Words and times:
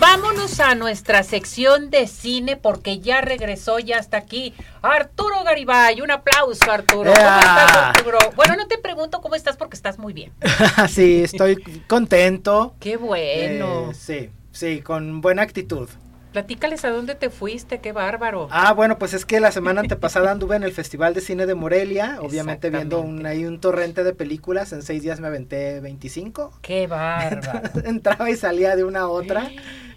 vámonos 0.00 0.58
a 0.60 0.74
nuestra 0.74 1.22
sección 1.22 1.90
de 1.90 2.06
cine 2.06 2.56
porque 2.56 2.98
ya 3.00 3.20
regresó, 3.20 3.78
ya 3.78 3.98
está 3.98 4.16
aquí 4.16 4.54
Arturo 4.82 5.44
Garibay. 5.44 6.00
Un 6.00 6.10
aplauso, 6.10 6.70
Arturo. 6.70 7.12
¿Cómo 7.12 7.38
estás, 7.38 7.76
Arturo? 7.76 8.18
Bueno, 8.34 8.56
no 8.56 8.66
te 8.66 8.78
pregunto 8.78 9.20
cómo 9.20 9.34
estás 9.34 9.56
porque 9.56 9.76
estás 9.76 9.98
muy 9.98 10.12
bien. 10.12 10.32
sí, 10.88 11.22
estoy 11.22 11.62
contento. 11.86 12.74
Qué 12.80 12.96
bueno. 12.96 13.90
Eh, 13.90 13.94
sí, 13.94 14.30
sí, 14.50 14.80
con 14.80 15.20
buena 15.20 15.42
actitud. 15.42 15.88
Platícales 16.32 16.84
a 16.84 16.90
dónde 16.90 17.14
te 17.14 17.28
fuiste, 17.28 17.80
qué 17.80 17.92
bárbaro. 17.92 18.48
Ah, 18.50 18.72
bueno, 18.72 18.98
pues 18.98 19.14
es 19.14 19.24
que 19.24 19.40
la 19.40 19.50
semana 19.50 19.80
antepasada 19.80 20.30
anduve 20.32 20.56
en 20.56 20.62
el 20.62 20.72
Festival 20.72 21.12
de 21.14 21.20
Cine 21.20 21.46
de 21.46 21.54
Morelia, 21.54 22.18
obviamente 22.20 22.70
viendo 22.70 23.00
un, 23.00 23.26
ahí 23.26 23.44
un 23.44 23.60
torrente 23.60 24.04
de 24.04 24.14
películas, 24.14 24.72
en 24.72 24.82
seis 24.82 25.02
días 25.02 25.20
me 25.20 25.26
aventé 25.26 25.80
25. 25.80 26.58
Qué 26.62 26.86
bárbaro. 26.86 27.70
Entraba 27.84 28.30
y 28.30 28.36
salía 28.36 28.76
de 28.76 28.84
una 28.84 29.00
a 29.00 29.08
otra, 29.08 29.50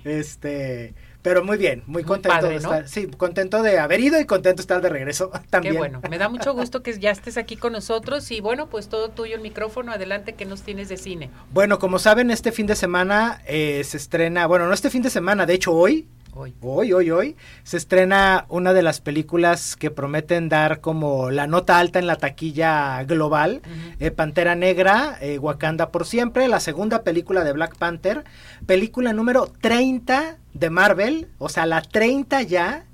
este, 0.03 0.95
pero 1.23 1.43
muy 1.43 1.57
bien, 1.57 1.83
muy, 1.87 2.03
contento 2.03 2.47
de 2.47 2.57
estar, 2.57 2.87
sí, 2.87 3.07
contento 3.07 3.63
de 3.63 3.79
haber 3.79 4.01
ido 4.01 4.19
y 4.19 4.25
contento 4.25 4.57
de 4.57 4.61
estar 4.61 4.81
de 4.81 4.89
regreso 4.89 5.31
también. 5.49 5.75
Qué 5.75 5.79
bueno, 5.79 6.01
me 6.09 6.17
da 6.17 6.29
mucho 6.29 6.53
gusto 6.53 6.83
que 6.83 6.99
ya 6.99 7.11
estés 7.11 7.37
aquí 7.37 7.55
con 7.55 7.73
nosotros 7.73 8.29
y 8.31 8.41
bueno, 8.41 8.67
pues 8.67 8.89
todo 8.89 9.09
tuyo 9.09 9.35
el 9.35 9.41
micrófono, 9.41 9.93
adelante 9.93 10.33
que 10.33 10.45
nos 10.45 10.63
tienes 10.63 10.89
de 10.89 10.97
cine. 10.97 11.29
Bueno, 11.51 11.79
como 11.79 11.97
saben, 11.97 12.29
este 12.29 12.51
fin 12.51 12.67
de 12.67 12.75
semana 12.75 13.41
eh, 13.47 13.83
se 13.85 13.97
estrena, 13.97 14.47
bueno, 14.47 14.67
no 14.67 14.73
este 14.73 14.89
fin 14.89 15.01
de 15.01 15.09
semana, 15.09 15.45
de 15.45 15.53
hecho 15.53 15.71
hoy, 15.71 16.07
Hoy. 16.35 16.55
Hoy, 16.61 16.93
hoy, 16.93 17.11
hoy 17.11 17.35
se 17.63 17.77
estrena 17.77 18.45
una 18.49 18.73
de 18.73 18.81
las 18.81 19.01
películas 19.01 19.75
que 19.75 19.91
prometen 19.91 20.49
dar 20.49 20.81
como 20.81 21.29
la 21.29 21.45
nota 21.45 21.77
alta 21.77 21.99
en 21.99 22.07
la 22.07 22.15
taquilla 22.15 23.03
global, 23.03 23.61
eh, 23.99 24.09
Pantera 24.09 24.55
Negra, 24.55 25.15
eh, 25.21 25.37
Wakanda 25.37 25.91
por 25.91 26.07
siempre, 26.07 26.47
la 26.47 26.59
segunda 26.59 27.03
película 27.03 27.43
de 27.43 27.53
Black 27.53 27.77
Panther, 27.77 28.23
película 28.65 29.13
número 29.13 29.45
30 29.61 30.37
de 30.55 30.69
Marvel, 30.71 31.27
o 31.37 31.49
sea, 31.49 31.67
la 31.67 31.83
30 31.83 32.41
ya, 32.41 32.85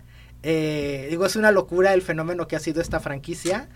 eh, 0.43 1.07
digo, 1.09 1.25
es 1.25 1.37
una 1.37 1.51
locura 1.51 1.93
el 1.93 2.01
fenómeno 2.01 2.45
que 2.45 2.57
ha 2.57 2.59
sido 2.59 2.81
esta 2.81 2.99
franquicia. 2.99 3.69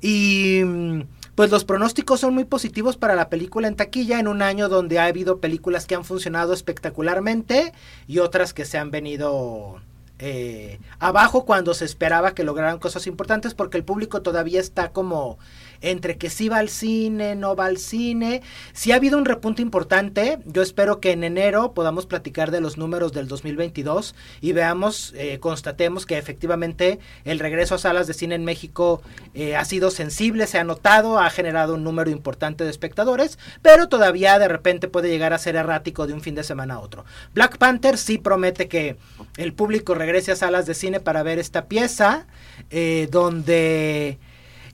Y 0.00 0.62
mm, 0.64 1.02
pues 1.34 1.50
los 1.50 1.64
pronósticos 1.64 2.20
son 2.20 2.34
muy 2.34 2.44
positivos 2.44 2.96
para 2.96 3.14
la 3.14 3.28
película 3.28 3.68
en 3.68 3.76
taquilla 3.76 4.18
en 4.20 4.28
un 4.28 4.42
año 4.42 4.68
donde 4.68 4.98
ha 4.98 5.06
habido 5.06 5.40
películas 5.40 5.86
que 5.86 5.94
han 5.94 6.04
funcionado 6.04 6.52
espectacularmente 6.52 7.72
y 8.06 8.18
otras 8.18 8.52
que 8.52 8.64
se 8.64 8.78
han 8.78 8.90
venido 8.90 9.80
eh, 10.22 10.78
abajo 10.98 11.46
cuando 11.46 11.72
se 11.72 11.86
esperaba 11.86 12.34
que 12.34 12.44
lograran 12.44 12.78
cosas 12.78 13.06
importantes 13.06 13.54
porque 13.54 13.78
el 13.78 13.84
público 13.84 14.20
todavía 14.20 14.60
está 14.60 14.92
como 14.92 15.38
entre 15.80 16.18
que 16.18 16.28
sí 16.28 16.50
va 16.50 16.58
al 16.58 16.68
cine, 16.68 17.34
no 17.34 17.56
va 17.56 17.64
al 17.64 17.78
cine. 17.78 18.42
Si 18.74 18.92
ha 18.92 18.96
habido 18.96 19.16
un 19.16 19.24
repunte 19.24 19.62
importante. 19.62 20.38
Yo 20.44 20.60
espero 20.60 21.00
que 21.00 21.12
en 21.12 21.24
enero 21.24 21.72
podamos 21.72 22.04
platicar 22.04 22.50
de 22.50 22.60
los 22.60 22.76
números 22.76 23.12
del 23.12 23.28
2022 23.28 24.14
y 24.42 24.52
veamos, 24.52 25.14
eh, 25.16 25.38
constatemos 25.38 26.04
que 26.04 26.18
efectivamente 26.18 26.98
el 27.24 27.38
regreso 27.38 27.76
a 27.76 27.78
salas 27.78 28.06
de 28.06 28.14
cine 28.14 28.34
en 28.34 28.44
México 28.44 29.00
eh, 29.32 29.56
ha 29.56 29.64
sido 29.64 29.90
sensible, 29.90 30.46
se 30.46 30.58
ha 30.58 30.64
notado, 30.64 31.18
ha 31.18 31.30
generado 31.30 31.74
un 31.74 31.84
número 31.84 32.10
importante 32.10 32.64
de 32.64 32.70
espectadores, 32.70 33.38
pero 33.62 33.88
todavía 33.88 34.38
de 34.38 34.48
repente 34.48 34.88
puede 34.88 35.08
llegar 35.08 35.32
a 35.32 35.38
ser 35.38 35.56
errático 35.56 36.06
de 36.06 36.12
un 36.12 36.20
fin 36.20 36.34
de 36.34 36.44
semana 36.44 36.74
a 36.74 36.80
otro. 36.80 37.04
Black 37.32 37.56
Panther 37.56 37.96
sí 37.96 38.18
promete 38.18 38.68
que 38.68 38.96
el 39.36 39.54
público 39.54 39.94
regrese 39.94 40.09
a 40.16 40.36
salas 40.36 40.66
de 40.66 40.74
cine 40.74 41.00
para 41.00 41.22
ver 41.22 41.38
esta 41.38 41.66
pieza, 41.66 42.26
eh, 42.70 43.08
donde 43.10 44.18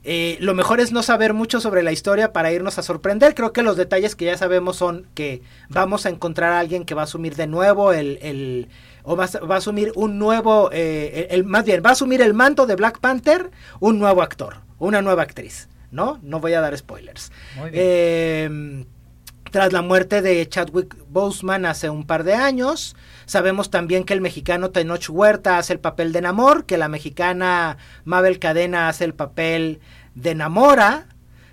eh, 0.04 0.36
lo 0.40 0.54
mejor 0.54 0.80
es 0.80 0.92
no 0.92 1.02
saber 1.02 1.34
mucho 1.34 1.60
sobre 1.60 1.82
la 1.82 1.92
historia 1.92 2.32
para 2.32 2.52
irnos 2.52 2.78
a 2.78 2.82
sorprender. 2.82 3.34
Creo 3.34 3.52
que 3.52 3.62
los 3.62 3.76
detalles 3.76 4.14
que 4.14 4.24
ya 4.24 4.38
sabemos 4.38 4.76
son 4.76 5.06
que 5.14 5.42
vamos 5.68 6.06
a 6.06 6.10
encontrar 6.10 6.52
a 6.52 6.60
alguien 6.60 6.84
que 6.84 6.94
va 6.94 7.02
a 7.02 7.04
asumir 7.04 7.36
de 7.36 7.46
nuevo 7.46 7.92
el, 7.92 8.18
el 8.22 8.68
o 9.02 9.16
va, 9.16 9.24
a 9.24 9.56
asumir 9.56 9.92
un 9.94 10.18
nuevo, 10.18 10.70
eh, 10.72 11.28
el, 11.30 11.44
más 11.44 11.64
bien, 11.64 11.82
va 11.84 11.90
a 11.90 11.92
asumir 11.92 12.22
el 12.22 12.34
manto 12.34 12.66
de 12.66 12.74
Black 12.74 12.98
Panther 12.98 13.50
un 13.78 13.98
nuevo 13.98 14.22
actor, 14.22 14.62
una 14.78 15.00
nueva 15.00 15.22
actriz, 15.22 15.68
¿no? 15.90 16.18
No 16.22 16.40
voy 16.40 16.54
a 16.54 16.60
dar 16.60 16.76
spoilers. 16.76 17.30
Eh, 17.72 18.84
tras 19.56 19.72
la 19.72 19.80
muerte 19.80 20.20
de 20.20 20.46
Chadwick 20.46 20.94
Boseman 21.08 21.64
hace 21.64 21.88
un 21.88 22.06
par 22.06 22.24
de 22.24 22.34
años, 22.34 22.94
sabemos 23.24 23.70
también 23.70 24.04
que 24.04 24.12
el 24.12 24.20
mexicano 24.20 24.68
Tenoch 24.68 25.08
Huerta 25.08 25.56
hace 25.56 25.72
el 25.72 25.80
papel 25.80 26.12
de 26.12 26.20
Namor, 26.20 26.66
que 26.66 26.76
la 26.76 26.88
mexicana 26.88 27.78
Mabel 28.04 28.38
Cadena 28.38 28.90
hace 28.90 29.06
el 29.06 29.14
papel 29.14 29.80
de 30.14 30.34
Namora. 30.34 31.06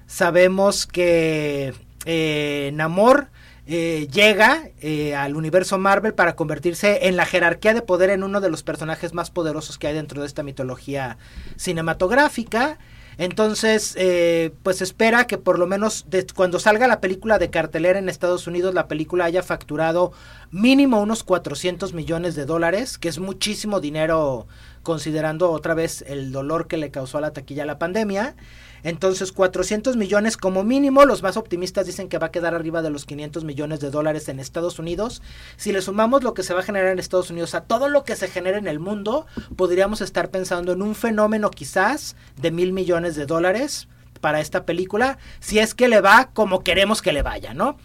Sabemos 0.05 0.85
que 0.85 1.73
eh, 2.03 2.71
Namor 2.73 3.29
eh, 3.67 4.09
llega 4.11 4.63
eh, 4.81 5.15
al 5.15 5.37
universo 5.37 5.77
Marvel 5.77 6.13
para 6.13 6.35
convertirse 6.35 7.07
en 7.07 7.15
la 7.15 7.25
jerarquía 7.25 7.73
de 7.73 7.83
poder 7.83 8.09
en 8.09 8.23
uno 8.23 8.41
de 8.41 8.49
los 8.49 8.63
personajes 8.63 9.13
más 9.13 9.31
poderosos 9.31 9.77
que 9.77 9.87
hay 9.87 9.93
dentro 9.93 10.19
de 10.19 10.27
esta 10.27 10.43
mitología 10.43 11.17
cinematográfica. 11.55 12.79
Entonces, 13.17 13.95
eh, 13.97 14.53
pues 14.63 14.81
espera 14.81 15.25
que 15.27 15.37
por 15.37 15.59
lo 15.59 15.67
menos 15.67 16.05
cuando 16.35 16.59
salga 16.59 16.87
la 16.87 17.01
película 17.01 17.39
de 17.39 17.49
cartelera 17.49 17.99
en 17.99 18.09
Estados 18.09 18.47
Unidos, 18.47 18.73
la 18.73 18.87
película 18.87 19.25
haya 19.25 19.43
facturado 19.43 20.11
mínimo 20.51 21.01
unos 21.01 21.23
400 21.23 21.93
millones 21.93 22.35
de 22.35 22.45
dólares, 22.45 22.97
que 22.97 23.09
es 23.09 23.19
muchísimo 23.19 23.79
dinero 23.79 24.47
considerando 24.83 25.49
otra 25.49 25.73
vez 25.73 26.03
el 26.07 26.31
dolor 26.31 26.67
que 26.67 26.77
le 26.77 26.91
causó 26.91 27.17
a 27.17 27.21
la 27.21 27.33
taquilla 27.33 27.65
la 27.65 27.79
pandemia. 27.79 28.35
Entonces, 28.83 29.31
400 29.31 29.95
millones 29.95 30.35
como 30.35 30.65
mínimo, 30.65 31.05
los 31.05 31.23
más 31.23 31.37
optimistas 31.37 31.85
dicen 31.85 32.09
que 32.09 32.17
va 32.17 32.27
a 32.27 32.31
quedar 32.31 32.53
arriba 32.53 32.81
de 32.81 32.89
los 32.89 33.05
500 33.05 33.45
millones 33.45 33.79
de 33.79 33.89
dólares 33.89 34.27
en 34.27 34.41
Estados 34.41 34.77
Unidos. 34.77 35.21
Si 35.55 35.71
le 35.71 35.81
sumamos 35.81 36.21
lo 36.23 36.33
que 36.33 36.43
se 36.43 36.53
va 36.53 36.59
a 36.59 36.63
generar 36.63 36.89
en 36.89 36.99
Estados 36.99 37.29
Unidos 37.29 37.55
a 37.55 37.61
todo 37.61 37.87
lo 37.87 38.03
que 38.03 38.17
se 38.17 38.27
genera 38.27 38.57
en 38.57 38.67
el 38.67 38.79
mundo, 38.79 39.25
podríamos 39.55 40.01
estar 40.01 40.29
pensando 40.29 40.73
en 40.73 40.81
un 40.81 40.95
fenómeno 40.95 41.49
quizás 41.49 42.17
de 42.35 42.51
mil 42.51 42.73
millones 42.73 43.15
de 43.15 43.25
dólares 43.25 43.87
para 44.19 44.41
esta 44.41 44.65
película, 44.65 45.17
si 45.39 45.59
es 45.59 45.73
que 45.73 45.87
le 45.87 46.01
va 46.01 46.29
como 46.33 46.63
queremos 46.63 47.01
que 47.01 47.13
le 47.13 47.21
vaya, 47.21 47.53
¿no? 47.53 47.77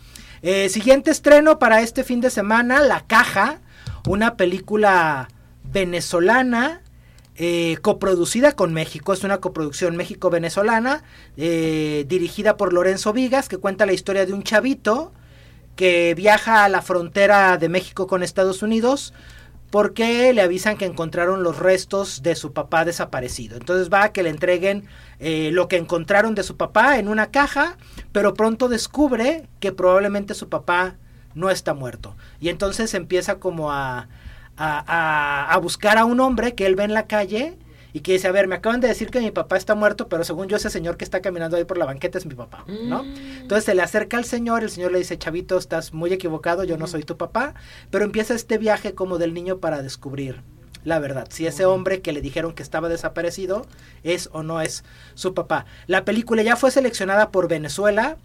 Eh, 0.43 0.69
siguiente 0.69 1.11
estreno 1.11 1.59
para 1.59 1.81
este 1.81 2.05
fin 2.05 2.21
de 2.21 2.31
semana, 2.31 2.81
La 2.81 3.07
Caja, 3.07 3.61
una 4.07 4.37
película 4.37 5.29
venezolana 5.65 6.83
eh, 7.41 7.79
coproducida 7.83 8.53
con 8.53 8.75
México, 8.75 9.13
es 9.13 9.23
una 9.23 9.39
coproducción 9.39 9.97
México-venezolana, 9.97 11.05
eh, 11.37 12.05
dirigida 12.09 12.57
por 12.57 12.73
Lorenzo 12.73 13.13
Vigas, 13.13 13.49
que 13.49 13.59
cuenta 13.59 13.87
la 13.87 13.93
historia 13.93 14.27
de 14.27 14.33
un 14.33 14.43
chavito 14.43 15.13
que 15.77 16.15
viaja 16.17 16.65
a 16.65 16.69
la 16.69 16.83
frontera 16.83 17.57
de 17.57 17.69
México 17.69 18.09
con 18.09 18.25
Estados 18.25 18.65
Unidos 18.65 19.15
porque 19.71 20.33
le 20.33 20.43
avisan 20.43 20.77
que 20.77 20.87
encontraron 20.87 21.45
los 21.45 21.59
restos 21.59 22.25
de 22.25 22.35
su 22.35 22.53
papá 22.53 22.85
desaparecido. 22.85 23.57
Entonces 23.57 23.89
va 23.93 24.05
a 24.05 24.13
que 24.13 24.25
le 24.25 24.31
entreguen 24.31 24.89
eh, 25.21 25.51
lo 25.53 25.69
que 25.69 25.77
encontraron 25.77 26.35
de 26.35 26.43
su 26.43 26.57
papá 26.57 26.99
en 26.99 27.07
una 27.07 27.31
caja, 27.31 27.77
pero 28.11 28.35
pronto 28.35 28.69
descubre 28.69 29.47
que 29.61 29.71
probablemente 29.71 30.35
su 30.35 30.49
papá 30.49 30.97
no 31.35 31.51
está 31.51 31.73
muerto. 31.75 32.17
Y 32.41 32.49
entonces 32.49 32.95
empieza 32.95 33.39
como 33.39 33.71
a, 33.71 34.09
a, 34.59 35.59
buscar 35.63 35.99
a 35.99 36.05
un 36.05 36.21
hombre 36.21 36.55
que 36.55 36.67
él 36.67 36.75
ve 36.75 36.85
en 36.85 36.95
la 36.95 37.07
calle 37.07 37.57
y 37.93 38.01
que 38.01 38.13
dice, 38.13 38.29
a 38.29 38.33
ver, 38.33 38.49
me 38.49 38.57
acaban 38.57 38.81
de 38.81 38.89
decir 38.89 39.11
que 39.11 39.21
mi 39.21 39.31
papá 39.31 39.57
está 39.57 39.75
muerto, 39.75 40.09
pero 40.09 40.25
según 40.25 40.49
yo 40.49 40.57
ese 40.57 40.69
señor 40.69 40.97
que 40.97 41.05
está 41.05 41.21
caminando 41.21 41.57
ahí 41.57 41.65
por 41.65 41.79
la 41.79 41.87
banqueta 41.87 42.19
es 42.19 42.27
mi 42.27 42.35
papá, 42.35 42.65
¿no? 42.67 43.05
Mm. 43.05 43.15
Entonces 43.43 43.65
se 43.65 43.75
le 43.75 43.83
acerca 43.83 44.19
al 44.19 44.25
señor, 44.25 44.63
el 44.63 44.71
señor 44.71 44.93
le 44.93 44.99
dice, 44.99 45.17
chavito, 45.17 45.57
estás 45.57 45.95
muy 45.95 46.13
equivocado, 46.13 46.65
yo 46.65 46.77
no 46.77 46.87
soy 46.87 47.03
tu 47.03 47.17
papá, 47.17 47.55
pero 47.91 48.05
empieza 48.05 48.35
este 48.35 48.59
viaje 48.59 48.95
como 48.95 49.19
del 49.19 49.33
niño 49.33 49.59
para 49.59 49.83
descubrir 49.83 50.43
la 50.85 50.99
verdad, 51.01 51.29
si 51.31 51.47
ese 51.47 51.67
hombre 51.67 52.01
que 52.01 52.13
le 52.13 52.21
dijeron 52.21 52.55
que 52.55 52.63
estaba 52.63 52.89
desaparecido 52.89 53.67
es 54.05 54.31
o 54.33 54.43
no 54.43 54.61
es 54.61 54.85
su 55.15 55.35
papá. 55.35 55.67
La 55.87 56.05
película 56.05 56.43
ya 56.43 56.57
fue 56.57 56.71
seleccionada 56.71 57.31
por 57.31 57.49
Venezuela 57.49 58.17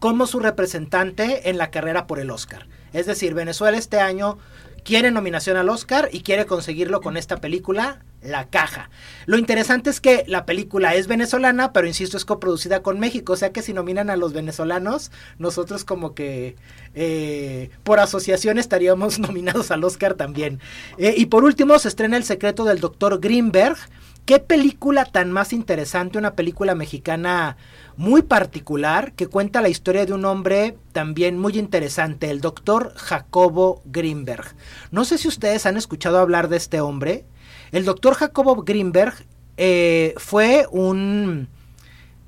como 0.00 0.26
su 0.26 0.40
representante 0.40 1.48
en 1.48 1.58
la 1.58 1.70
carrera 1.70 2.06
por 2.06 2.18
el 2.18 2.30
Oscar. 2.30 2.66
Es 2.92 3.06
decir, 3.06 3.34
Venezuela 3.34 3.76
este 3.76 4.00
año 4.00 4.38
quiere 4.86 5.10
nominación 5.10 5.56
al 5.56 5.68
Oscar 5.68 6.08
y 6.12 6.20
quiere 6.20 6.46
conseguirlo 6.46 7.00
con 7.00 7.16
esta 7.16 7.38
película, 7.38 8.04
La 8.22 8.48
Caja. 8.48 8.88
Lo 9.26 9.36
interesante 9.36 9.90
es 9.90 10.00
que 10.00 10.22
la 10.28 10.46
película 10.46 10.94
es 10.94 11.08
venezolana, 11.08 11.72
pero 11.72 11.88
insisto, 11.88 12.16
es 12.16 12.24
coproducida 12.24 12.82
con 12.82 13.00
México, 13.00 13.32
o 13.32 13.36
sea 13.36 13.50
que 13.50 13.62
si 13.62 13.72
nominan 13.72 14.10
a 14.10 14.16
los 14.16 14.32
venezolanos, 14.32 15.10
nosotros 15.38 15.84
como 15.84 16.14
que 16.14 16.54
eh, 16.94 17.70
por 17.82 17.98
asociación 17.98 18.58
estaríamos 18.58 19.18
nominados 19.18 19.72
al 19.72 19.82
Oscar 19.82 20.14
también. 20.14 20.60
Eh, 20.98 21.14
y 21.16 21.26
por 21.26 21.42
último, 21.42 21.78
se 21.80 21.88
estrena 21.88 22.16
El 22.16 22.24
secreto 22.24 22.64
del 22.64 22.78
doctor 22.78 23.18
Greenberg. 23.18 23.76
¿Qué 24.26 24.40
película 24.40 25.04
tan 25.04 25.30
más 25.30 25.52
interesante? 25.52 26.18
Una 26.18 26.34
película 26.34 26.74
mexicana 26.74 27.56
muy 27.96 28.22
particular 28.22 29.12
que 29.12 29.28
cuenta 29.28 29.62
la 29.62 29.68
historia 29.68 30.04
de 30.04 30.14
un 30.14 30.24
hombre 30.24 30.76
también 30.90 31.38
muy 31.38 31.56
interesante, 31.56 32.28
el 32.30 32.40
doctor 32.40 32.92
Jacobo 32.96 33.82
Greenberg. 33.84 34.56
No 34.90 35.04
sé 35.04 35.18
si 35.18 35.28
ustedes 35.28 35.64
han 35.64 35.76
escuchado 35.76 36.18
hablar 36.18 36.48
de 36.48 36.56
este 36.56 36.80
hombre. 36.80 37.24
El 37.70 37.84
doctor 37.84 38.14
Jacobo 38.14 38.64
Greenberg 38.64 39.14
eh, 39.58 40.12
fue 40.16 40.66
un 40.72 41.48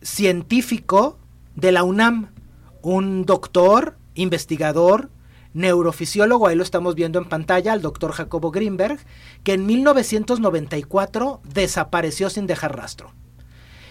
científico 0.00 1.18
de 1.56 1.72
la 1.72 1.82
UNAM, 1.82 2.28
un 2.80 3.26
doctor, 3.26 3.96
investigador, 4.14 5.10
neurofisiólogo, 5.54 6.46
ahí 6.46 6.56
lo 6.56 6.62
estamos 6.62 6.94
viendo 6.94 7.18
en 7.18 7.24
pantalla, 7.26 7.72
al 7.72 7.82
doctor 7.82 8.12
Jacobo 8.12 8.50
Greenberg, 8.50 8.98
que 9.42 9.54
en 9.54 9.66
1994 9.66 11.40
desapareció 11.44 12.30
sin 12.30 12.46
dejar 12.46 12.76
rastro. 12.76 13.12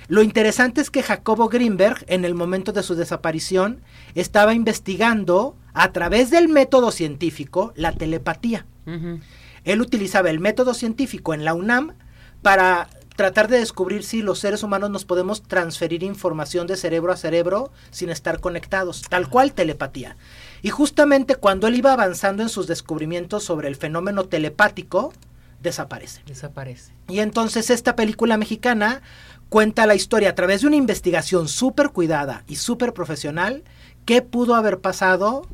Lo 0.07 0.23
interesante 0.23 0.79
es 0.79 0.89
que 0.89 1.03
Jacobo 1.03 1.49
Greenberg, 1.49 2.05
en 2.07 2.23
el 2.23 2.33
momento 2.33 2.71
de 2.71 2.83
su 2.83 2.95
desaparición, 2.95 3.81
estaba 4.15 4.53
investigando 4.53 5.57
a 5.73 5.91
través 5.91 6.29
del 6.29 6.47
método 6.47 6.91
científico 6.91 7.73
la 7.75 7.91
telepatía. 7.91 8.65
Él 9.65 9.81
utilizaba 9.81 10.29
el 10.29 10.39
método 10.39 10.73
científico 10.73 11.33
en 11.33 11.43
la 11.43 11.53
UNAM 11.53 11.93
para 12.41 12.87
tratar 13.17 13.47
de 13.47 13.57
descubrir 13.57 14.03
si 14.03 14.21
los 14.21 14.39
seres 14.39 14.61
humanos 14.61 14.91
nos 14.91 15.03
podemos 15.03 15.41
transferir 15.41 16.03
información 16.03 16.67
de 16.67 16.77
cerebro 16.77 17.11
a 17.11 17.17
cerebro 17.17 17.71
sin 17.89 18.09
estar 18.09 18.39
conectados, 18.39 19.01
tal 19.09 19.27
cual 19.27 19.53
telepatía. 19.53 20.15
Y 20.61 20.69
justamente 20.69 21.35
cuando 21.35 21.67
él 21.67 21.75
iba 21.75 21.91
avanzando 21.91 22.43
en 22.43 22.49
sus 22.49 22.67
descubrimientos 22.67 23.43
sobre 23.43 23.67
el 23.69 23.75
fenómeno 23.75 24.25
telepático, 24.25 25.13
desaparece. 25.61 26.21
Desaparece. 26.27 26.93
Y 27.09 27.19
entonces 27.19 27.71
esta 27.71 27.95
película 27.95 28.37
mexicana 28.37 29.01
cuenta 29.49 29.87
la 29.87 29.95
historia 29.95 30.29
a 30.29 30.35
través 30.35 30.61
de 30.61 30.67
una 30.67 30.75
investigación 30.75 31.47
súper 31.47 31.89
cuidada 31.89 32.43
y 32.47 32.57
súper 32.57 32.93
profesional 32.93 33.63
qué 34.05 34.21
pudo 34.21 34.53
haber 34.53 34.79
pasado 34.79 35.47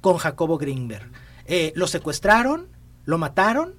con 0.00 0.16
Jacobo 0.16 0.58
Greenberg. 0.58 1.08
Eh, 1.46 1.72
lo 1.76 1.86
secuestraron, 1.86 2.66
lo 3.04 3.16
mataron, 3.16 3.74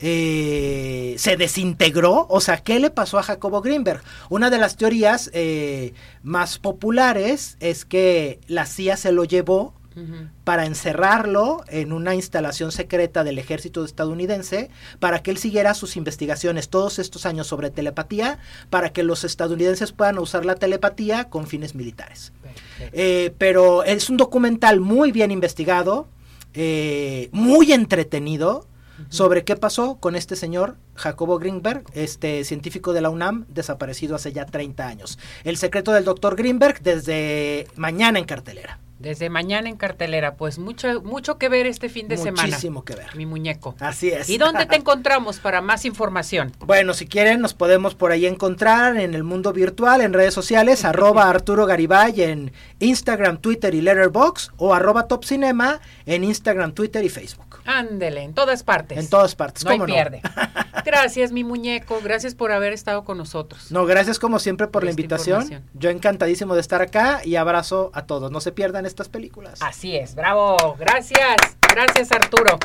eh, 0.00 1.14
se 1.18 1.36
desintegró. 1.36 2.26
O 2.28 2.40
sea, 2.40 2.58
¿qué 2.58 2.80
le 2.80 2.90
pasó 2.90 3.18
a 3.18 3.22
Jacobo 3.22 3.60
Greenberg? 3.60 4.02
Una 4.30 4.50
de 4.50 4.58
las 4.58 4.76
teorías 4.76 5.30
eh, 5.32 5.92
más 6.22 6.58
populares 6.58 7.56
es 7.60 7.84
que 7.84 8.40
la 8.46 8.66
CIA 8.66 8.96
se 8.96 9.12
lo 9.12 9.24
llevó 9.24 9.74
para 10.44 10.64
encerrarlo 10.64 11.64
en 11.68 11.92
una 11.92 12.14
instalación 12.14 12.72
secreta 12.72 13.24
del 13.24 13.38
ejército 13.38 13.84
estadounidense 13.84 14.70
para 15.00 15.22
que 15.22 15.30
él 15.30 15.36
siguiera 15.36 15.74
sus 15.74 15.98
investigaciones 15.98 16.70
todos 16.70 16.98
estos 16.98 17.26
años 17.26 17.46
sobre 17.46 17.68
telepatía, 17.68 18.38
para 18.70 18.94
que 18.94 19.02
los 19.02 19.22
estadounidenses 19.22 19.92
puedan 19.92 20.18
usar 20.18 20.46
la 20.46 20.54
telepatía 20.54 21.28
con 21.28 21.46
fines 21.46 21.74
militares. 21.74 22.32
Eh, 22.94 23.34
pero 23.36 23.84
es 23.84 24.08
un 24.08 24.16
documental 24.16 24.80
muy 24.80 25.12
bien 25.12 25.30
investigado, 25.30 26.08
muy 27.32 27.72
entretenido 27.74 28.66
sobre 29.08 29.44
qué 29.44 29.56
pasó 29.56 29.96
con 29.96 30.16
este 30.16 30.36
señor 30.36 30.76
Jacobo 30.94 31.38
Greenberg, 31.38 31.84
este 31.94 32.44
científico 32.44 32.92
de 32.92 33.00
la 33.00 33.10
UNAM, 33.10 33.46
desaparecido 33.48 34.16
hace 34.16 34.32
ya 34.32 34.46
30 34.46 34.86
años. 34.86 35.18
El 35.44 35.56
secreto 35.56 35.92
del 35.92 36.04
doctor 36.04 36.36
Greenberg 36.36 36.82
desde 36.82 37.66
mañana 37.76 38.18
en 38.18 38.24
cartelera. 38.24 38.78
Desde 39.02 39.28
mañana 39.30 39.68
en 39.68 39.76
cartelera, 39.76 40.36
pues 40.36 40.58
mucho, 40.58 41.02
mucho 41.02 41.36
que 41.36 41.48
ver 41.48 41.66
este 41.66 41.88
fin 41.88 42.06
de 42.06 42.16
semana. 42.16 42.46
Muchísimo 42.46 42.84
que 42.84 42.94
ver. 42.94 43.16
Mi 43.16 43.26
muñeco. 43.26 43.74
Así 43.80 44.10
es. 44.10 44.30
¿Y 44.30 44.38
dónde 44.38 44.66
te 44.66 44.76
encontramos 44.82 45.40
para 45.40 45.60
más 45.60 45.84
información? 45.84 46.52
Bueno, 46.60 46.94
si 46.94 47.06
quieren 47.06 47.40
nos 47.40 47.52
podemos 47.52 47.96
por 47.96 48.12
ahí 48.12 48.26
encontrar 48.26 48.96
en 48.96 49.14
el 49.14 49.24
mundo 49.24 49.52
virtual, 49.52 50.00
en 50.00 50.12
redes 50.12 50.34
sociales, 50.34 50.84
arroba 50.84 51.28
Arturo 51.28 51.66
Garibay 51.66 52.22
en 52.22 52.52
Instagram, 52.78 53.38
Twitter 53.38 53.74
y 53.74 53.80
Letterboxd 53.80 54.52
o 54.56 54.72
arroba 54.72 55.08
Top 55.08 55.24
Cinema 55.24 55.80
en 56.06 56.22
Instagram, 56.22 56.72
Twitter 56.72 57.04
y 57.04 57.08
Facebook. 57.08 57.60
Ándele, 57.64 58.22
en 58.22 58.34
todas 58.34 58.62
partes. 58.62 58.98
En 58.98 59.08
todas 59.08 59.34
partes, 59.34 59.64
no 59.64 59.70
hay 59.70 59.80
pierde. 59.80 60.22
Gracias, 60.84 61.32
mi 61.32 61.44
muñeco. 61.44 62.00
Gracias 62.02 62.34
por 62.34 62.52
haber 62.52 62.72
estado 62.72 63.04
con 63.04 63.18
nosotros. 63.18 63.70
No, 63.70 63.86
gracias 63.86 64.18
como 64.18 64.38
siempre 64.38 64.66
por, 64.66 64.84
la 64.84 64.90
invitación. 64.90 65.64
Yo 65.74 65.90
encantadísimo 65.90 66.54
de 66.54 66.60
estar 66.60 66.82
acá 66.82 67.20
y 67.24 67.36
abrazo 67.36 67.90
a 67.94 68.06
todos. 68.06 68.30
No 68.30 68.40
se 68.40 68.52
pierdan 68.52 68.86
estas 68.86 69.08
películas. 69.08 69.60
Así 69.62 69.96
es, 69.96 70.14
bravo. 70.14 70.76
Gracias. 70.78 71.36
Gracias, 71.72 72.12
Arturo. 72.12 72.58